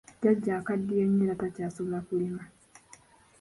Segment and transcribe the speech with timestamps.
[0.17, 2.41] Jjajja akaddiye nnyo era takyasobola kulima.